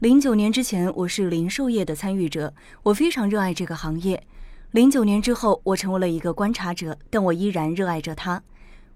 [0.00, 2.54] 零九年之前，我是零售业的参与者，
[2.84, 4.22] 我非常热爱这个行业。
[4.70, 8.40] 零九年之后，我成为了一个观察者，但我依然热爱着它。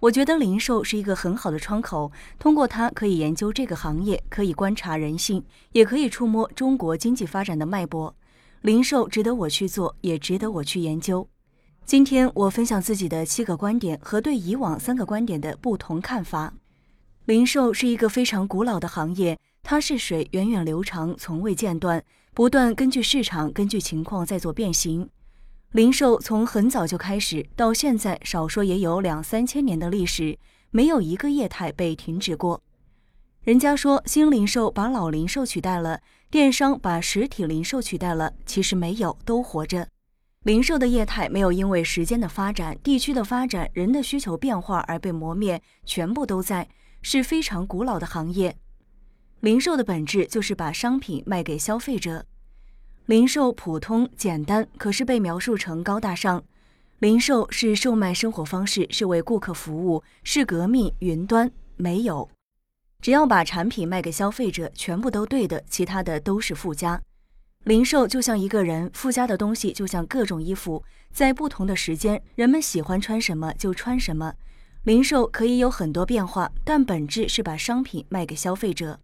[0.00, 8.12] 我觉得零售是一个很好的窗口，通过它可以研究这个行业，可以观察人性，也可以触摸中国经济发展的脉搏。
[8.62, 11.28] 零售值得我去做，也值得我去研究。
[11.84, 16.54] 今天我分享自己的七个观点和对以往三个观点的不同看法。
[17.24, 19.38] 零售是一个非常古老的行业。
[19.62, 25.08] 它是水，源远流长，从未间断，不断根据市场、根据情况在做变形。
[25.72, 30.38] 零售从很早就开始，到现在少说也有两三千年的历史，
[30.70, 32.62] 没有一个业态被停止过。
[33.42, 39.88] 人家说新零售把老零售取代了，电商把实体零售取代了，其实没有，都活着。
[40.44, 46.68] 零售的业态没有因为时间的发展、地区的发展、人的需求变化而被磨灭，全部都在，
[47.02, 48.56] 是非常古老的行业。
[49.40, 52.26] 零售的本质就是把商品卖给消费者。
[53.06, 56.42] 零售普通简单，可是被描述成高大上。
[56.98, 60.92] 零售是售卖生活方式，是为顾客服务，是革命。
[60.98, 62.28] 云端没有，
[63.00, 67.00] 只要把产品卖给消费者，全部都对的，其他的都是附加。
[67.62, 70.82] 零售就像一个人，附加的东西就像各种衣服，
[71.12, 74.34] 在不同的时间，人们喜欢穿什么就穿什么。
[74.82, 78.98] 零售可以有很多变化，但本质是把商品卖给消费者。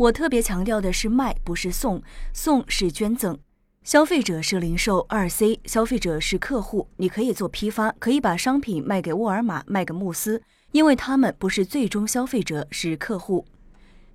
[0.00, 3.38] 我特别强调的是卖，不是送，送是捐赠。
[3.82, 6.88] 消费者是零售二 C，消费者是客户。
[6.96, 10.40] 你可以做批发，可以把商品卖给沃尔玛，卖给慕斯，
[10.72, 13.44] 因为他们不是最终消费者，是客户。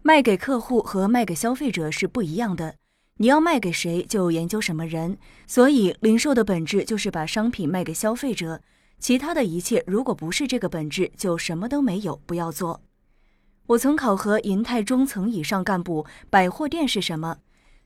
[0.01, 2.73] 卖给客户和卖给消费者是不一样的。
[3.17, 5.15] 你要卖给谁，就研究什么人。
[5.45, 8.59] 所以，零售的本质就是把商品卖给消费者。
[8.97, 12.81] 其他的一切，如果不是这个本质，就什么都没有，不要做。
[13.67, 17.37] 我曾考核银泰中层以上干部，百货店是什么？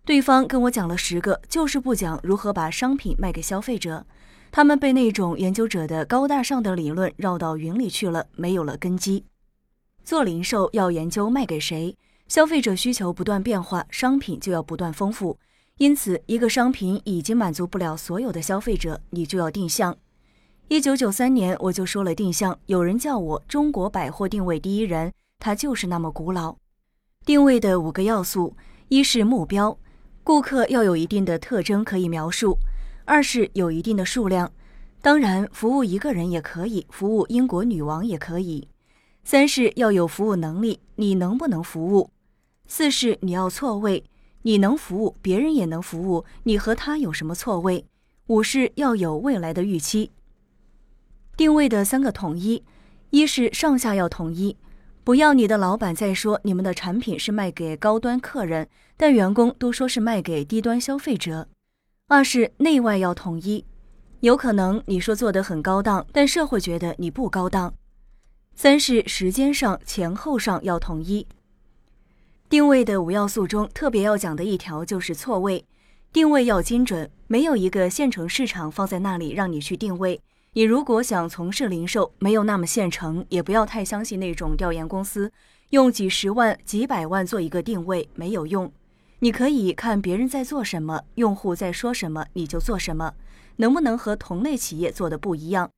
[0.04, 4.06] 对方跟我讲了十个，就是不讲如何把商品卖给消费者。
[4.52, 9.24] 他们被那种研究者的高大上的理论绕到云里去了，没有了根基。
[10.04, 11.96] 做零售要研究卖给谁，
[12.28, 15.38] 消费者需求不断变化，商品就要不断丰富。
[15.78, 19.96] 因此，一个商品已经满足不了所有的消费者，你就要定向。
[20.68, 25.14] 一九九三年我就说了定向，有人叫我中国百货定位第一人。
[25.40, 26.58] 它就是那么古老。
[27.26, 28.56] 定位的五个要素：
[28.90, 29.78] 一是目标，
[30.24, 32.58] 顾客要有一定的特征可以描述；
[33.06, 34.52] 二是有一定的数量，
[35.02, 38.68] 当然服务一个人也可以，服务英国女王也可以；
[39.24, 42.10] 三是要有服务能力，你能不能服务；
[42.68, 44.04] 四是你要错位，
[44.42, 47.86] 你能服务，别人也能服务，你和他有什么错位；
[48.28, 50.12] 五是要有未来的预期。
[51.38, 52.64] 定位的三个统一：
[53.12, 54.58] 一是上下要统一。
[55.10, 61.48] 不要你的老板再说你们的产品是卖给高端客人，但员工都说是卖给低端消费者。
[62.08, 63.66] 二是内外要统一，
[64.20, 67.74] 有可能你说做得很高档，但社会觉得你不高档。
[68.54, 71.26] 三是时间上前后上要统一。
[72.48, 75.66] 定位的五要素中特别要讲的一条就是错位，
[76.14, 80.22] 定位要精准，没有一个现成市场放在那里让你去定位。
[80.54, 85.32] 你如果想从事零售，没有那么现成，也不要太相信那种调研公司，
[85.70, 88.72] 用几十万、几百万做一个定位没有用。
[89.20, 93.14] 你可以看别人在做什么，用户在说什么，你就做什么，
[93.58, 95.70] 能不能和同类企业做的不一样？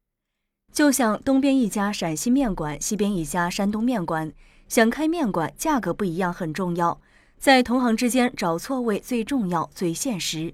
[0.72, 4.32] 就像东边一家陕西面馆，西边一家山东面馆，
[4.70, 7.02] 想开面馆，价格不一样很重要，
[7.38, 10.54] 在同行之间找错位最重要、最现实。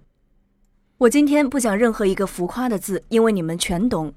[0.99, 4.11] 我今天不讲任何一个浮夸的字，因为你们全懂。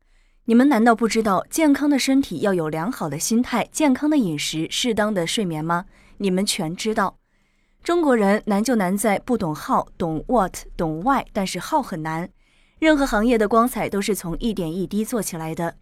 [0.47, 5.85] 你们难道不知道健康的身体要有良好的心态、健康的饮食、适当的睡眠吗？
[6.17, 7.19] 你们全知道。
[7.85, 12.31] 中国人难就难在不懂 how，懂 what，懂 why，但是 how 很难。
[12.79, 15.77] 任何行业的光彩都是从一点一滴做起来的。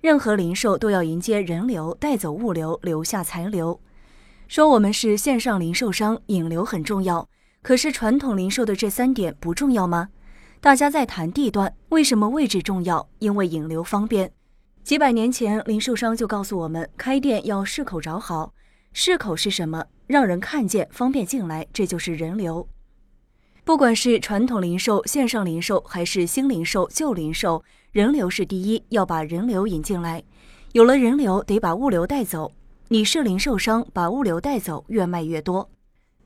[0.00, 3.78] 任何零售都要迎接人流，带走物流，留下财流。
[4.48, 7.28] 说我们是线上零售商，引流很重要。
[7.62, 10.08] 可是传统零售的这三点不重要吗？
[10.60, 13.08] 大家在谈地段，为什么位置重要？
[13.18, 14.32] 因为引流方便。
[14.82, 18.54] 几百年前，零售商就告诉我们，开店要市口找好。
[18.92, 19.84] 市口是什么？
[20.06, 22.66] 让人看见，方便进来，这就是人流。
[23.62, 27.62] 不管是传统零售、线上零售，还是新零售、旧零售，
[27.92, 30.22] 人流是第一，要把人流引进来。
[30.72, 32.50] 有了人流，得把物流带走。
[32.88, 35.70] 你是零售商，把物流带走，越卖越多。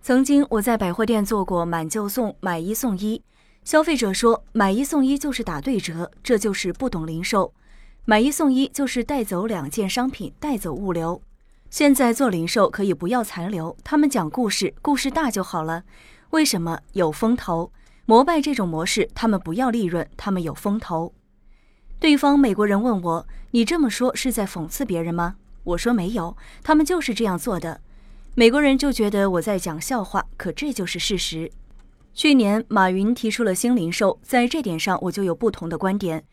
[0.06, 3.22] 曾经我在百货店做过买就送、买一送一，
[3.64, 7.54] 消费者说买一送一就是打对折，这就是不懂零售。
[8.04, 11.22] 买一送一就是带走两件商品，带走物流。
[11.70, 15.84] 现在做零售可以不要残留，他们讲故事，故事大就好了。
[16.32, 17.72] 为什么有风投？
[18.04, 21.14] 摩拜这种模式，他们不要利润，他们有风投。
[21.98, 27.80] 对方美国人问我：“你这么说是在讽刺别人吗？”我说：“没有，他们就是这样做的。”
[28.36, 31.48] 美国人就觉得我在讲笑话，可这就是事实。
[32.12, 36.24] 去年马云提出了新零售，在这点上我就有不同的观点。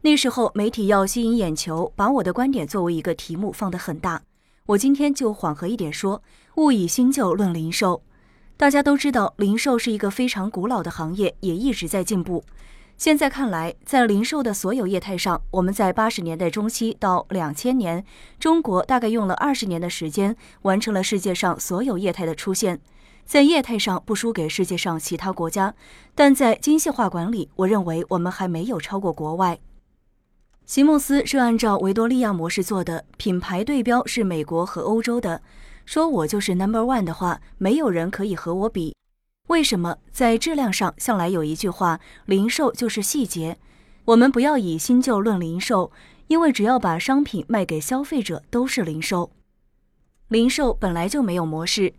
[0.00, 4.22] 那时候媒体要吸引眼球，把我的观点作为一个题目放得很大。
[4.64, 6.22] 我今天就缓和一点说：
[6.56, 8.02] 勿以新旧论零售。
[8.56, 12.42] 大家都知道，零售是一个非常古老的行业，也一直在进步。
[13.00, 18.04] 现在看来，在零售的所有业态上，我们在八十年代中期到两千年，
[18.38, 22.78] 中国大概用了二十年的时间，完成了世界上所有业态的出现。
[23.24, 25.74] 在业态上不输给世界上其他国家，
[26.14, 29.58] 但在精细化管理，我认为我们还没有超过国外。
[30.66, 35.40] 席梦思是按照维多利亚模式做的，品牌对标是美国和欧洲的。
[35.86, 38.94] 说我就是 number one 的话，没有人可以和我比。
[39.50, 43.58] 为什么在质量上向来有一句话，零售就是细节。
[44.04, 45.90] 我们不要以新旧论零售，
[46.28, 49.32] 因为只要把商品卖给消费者都是零售。
[50.28, 51.94] 零售本来就没有模式，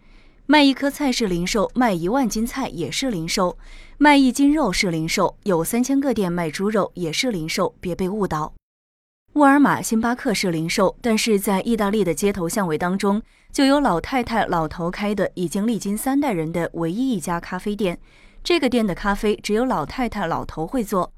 [0.45, 3.57] 卖一颗菜是零售，卖一万斤菜也是零售，
[3.97, 8.53] 卖一斤肉是零售，有三千个店卖猪肉也是零售，别被误导。
[9.33, 17.97] 沃尔玛、星巴克是零售，但是在意大利的街头巷尾当中，就有老太太、老头开的已经历经三代人的唯一一家咖啡店。
[18.43, 21.13] 这个店的咖啡只有老太太、老头会做。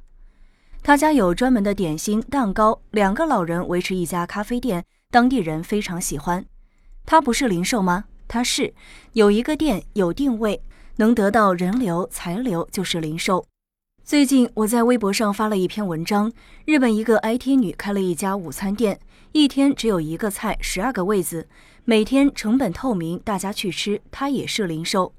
[0.84, 2.80] 他家有专门的点心、蛋糕。
[2.92, 6.46] 两个老人维持一家咖啡店，当地人非常喜欢。
[7.06, 8.06] 他不是零售吗？
[8.28, 8.76] 他是，
[9.14, 10.62] 有一个店，有定位，
[10.98, 13.44] 能得到人流、财流，就是零售。
[14.06, 16.30] 最近我在微博上发了一篇文章，
[16.66, 19.00] 日本一个 IT 女开了一家午餐店，
[19.32, 21.48] 一天只有一个菜，十二个位子，
[21.86, 25.14] 每天成本透明，大家去吃，她也是零售。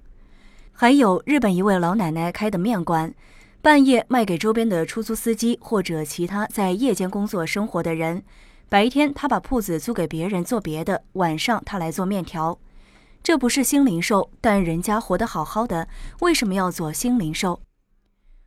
[0.70, 3.14] 还有日本一位老奶奶开的面馆，
[3.62, 8.22] 半夜卖给周边的出租司机或者其他在夜间工作生活的人，
[8.69, 12.58] 白天她把铺子租给别人做别的，晚上她来做面条。
[13.22, 15.88] 这不是新零售，但人家活得好好的，
[16.20, 17.58] 为什么要做新零售？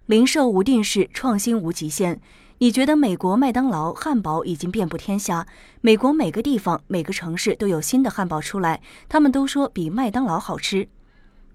[0.08, 2.22] 零售无定式，创新无极限。
[2.60, 5.46] 你觉得美国麦当劳汉堡已经遍布天下？
[5.82, 10.88] 美国每个地方、每个城市都有新的汉堡出来，他们都说比麦当劳好吃。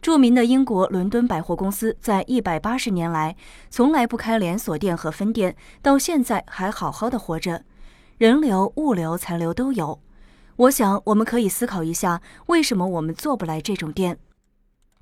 [0.03, 3.35] 著名的英国伦敦百货公司在一百八十年来
[3.71, 7.65] 从来不开连锁店和分店，到现在还好好的活着，
[8.19, 9.99] 人流、物流、残留都有。
[10.57, 14.19] 我想我们可以思考一下，为什么我们做不来这种店？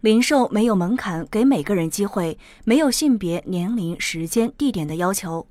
[0.00, 5.46] 零售没有门槛，给每个人机会，没有性别、年龄、时间、地点的要求。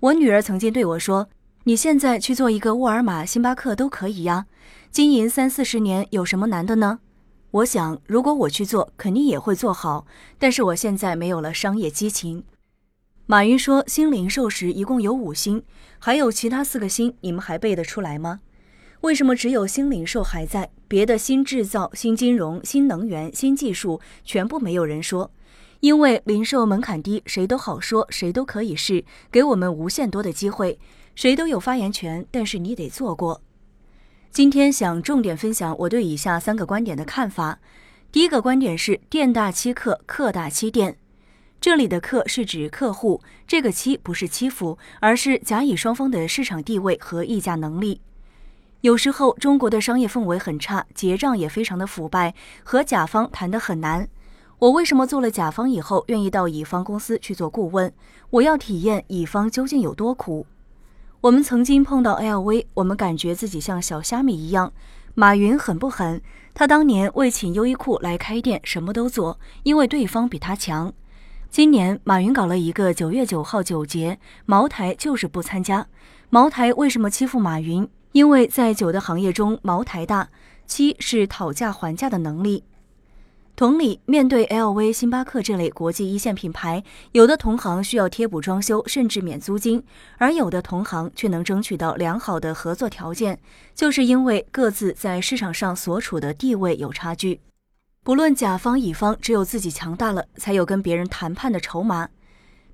[0.00, 1.28] 我女儿曾经对我说
[1.64, 4.46] ：“你现在去做一个沃尔玛、星巴克都可以呀，
[4.90, 7.00] 经营三四十年有什么难的呢？”
[7.52, 10.06] 我想，如果我去做，肯定也会做好。
[10.38, 12.42] 但是我现在没有了商业激情。
[13.26, 15.62] 马云说新零售时一共有五星，
[15.98, 18.40] 还有其他四个星，你们还背得出来吗？
[19.04, 25.30] 为什么只有新零售还在，别的新制造、新金融、新能源、新技术全部没有人说？
[25.80, 30.78] 因为零售门槛低，谁都好说，谁都可以试，给我们无限多的机会，
[31.14, 32.24] 谁都有发言权。
[32.30, 33.42] 但是你得做过。
[34.30, 37.58] 今天想重点分享我对以下三个观点的看法。
[38.10, 40.96] 第一个观点是店大欺客，客大欺店。
[41.60, 48.00] 这里的客是指客户，这个欺不是欺负，而是甲乙双方的市场地位和议价能力。
[48.84, 54.06] 有时候中国的商业氛围很差，结账也非常的腐败，和甲方谈得很难。
[54.58, 57.90] 我为什么做了甲方以后，愿意到乙方公司去做顾问？
[58.28, 60.46] 我要体验乙方究竟有多苦。
[61.22, 64.70] 我们曾经碰到 LV，我们感觉自己像小虾米一样。
[65.14, 66.20] 马云狠不狠？
[66.52, 70.92] 他当年为请优衣库来开店，什么都做，因为对方比他强。
[71.48, 75.86] 今年马云搞了一个九月九号九节，茅台就是不参加。
[76.28, 77.88] 茅台为什么欺负马云？
[78.14, 80.28] 因为在酒的行业中，茅台大，
[80.68, 82.62] 七是讨价还价的能力。
[83.56, 89.82] 同理，面对 LV、星巴克这类国际一线品牌，有的同行需要贴补装修，甚至免租金，
[90.16, 93.40] 而有的同行却能争取到良好的合作条件，
[93.74, 97.40] 就是因为各自在市场上所处的地位有差距。
[98.04, 102.10] 不论甲方乙方，只有自己强大了，才有跟别人谈判的筹码。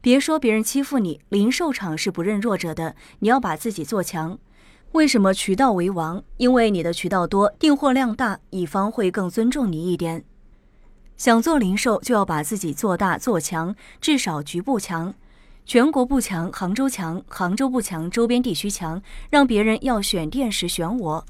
[0.03, 4.39] 别说别人欺负你，零售场是不认弱者的，你要把自己做强。
[4.93, 6.21] 为什么渠道为王？
[6.37, 10.25] 因为你的渠道多，订货量大，乙方会更尊重你一点。
[11.17, 15.15] 想做零售，就要把自己做大做强，至少局部强，
[15.65, 21.25] 全国不强，杭州强，杭州不强，周边地区强，让别人要选店时选我。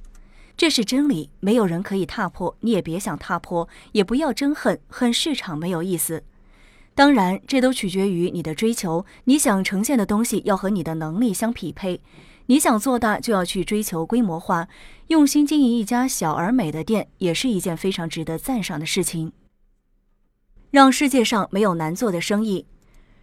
[0.56, 6.22] 这是真理，没有人可以踏破，你也别想踏破，也不要憎恨，恨市场没有意思。
[6.94, 9.04] 当然，这都取决于你的追求。
[9.24, 12.00] 你想呈现的东西要和你的能力相匹配。
[12.50, 14.66] 你想做大，就要去追求规模化。
[15.06, 19.30] 用心经营一家小而美的店，也是一件非常值得赞赏的事情。
[20.72, 22.66] 让世界上没有难做的生意，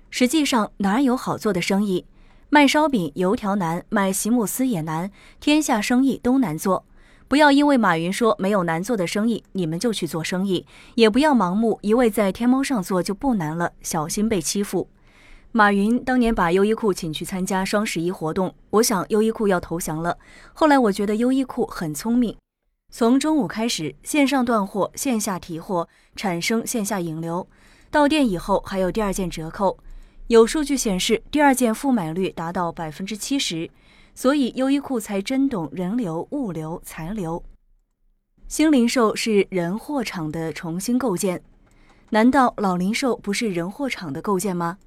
[0.10, 2.06] 实际上哪有好做的生意？
[2.50, 6.86] 卖烧饼、油条难，卖席慕斯也难，天下生意都难做。
[7.28, 10.64] 不要因为马云说没有难做的生意，你们就去做生意；
[10.96, 14.88] 也不要盲目一味在天猫上做就不难了，小心被欺负。
[15.58, 20.16] 马云当年把优衣库请去参加双十一活动，我想优衣库要投降了。
[20.54, 22.38] 后来我觉得优衣库很聪明，
[22.94, 27.48] 从中午开始线上断货，线下提货，产生线下引流，
[27.90, 29.80] 到店以后还有第二件折扣。
[30.28, 33.68] 有数据显示，第二件复买率达到百分之七十，
[34.14, 37.44] 所以优衣库才真懂人流、物流、财流。
[38.48, 41.42] 新零售是人货场的重新构建，
[42.12, 44.78] 难道老零售不是人货场的构建吗？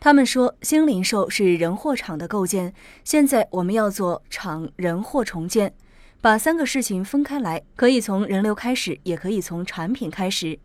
[0.00, 5.74] 他们说新零售是人货场的构建，现在我们要做场人货重建，
[6.20, 10.60] 把三个事情分开来，可以从人流开始，也可以从产品开始。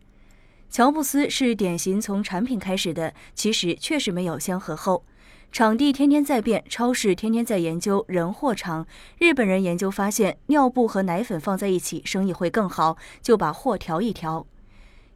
[0.70, 5.04] 乔布斯是典型从产品开始的，其实确实没有先和后。
[5.50, 8.86] 场地天天在变，超市天天在研究人货场。
[9.18, 14.46] 日本人研究发现，尿布和奶粉放在一起生意会更好，就把货调一调。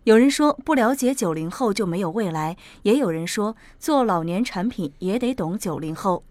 [0.04, 6.24] 有人说不了解九零后就没有未来，也有人说做老年产品也得懂九零后。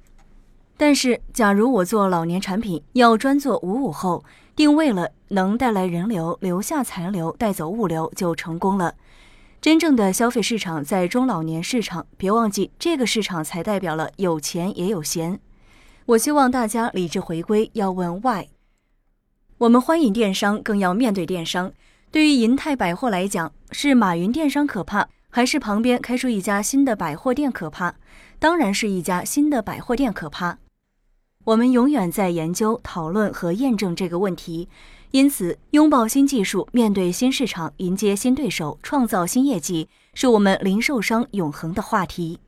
[0.75, 4.23] 但是，假如我做老年产品，要专做五五后，
[4.55, 8.93] 定位了能带来人流、留下残留、带走物流，就成功了。
[9.59, 15.39] 真正的消费市场在中老年市场，别忘记这个市场才代表了有钱也有闲。
[16.05, 18.47] 我希望大家理智回归，要问 why。
[19.57, 21.73] 我们欢迎电商，更要面对电商。
[22.09, 27.95] 对于银泰百货来讲，是马云电商可怕，还是旁边开出一家新的百货店可怕？
[28.39, 30.57] 当然是一家新的百货店可怕。
[31.43, 34.69] 我们永远在研究、讨论和验证这个问题。
[35.11, 42.39] 因此，拥抱新技术，面对新市场，迎接新对手，创造新业绩，是我们零售商永恒的话题。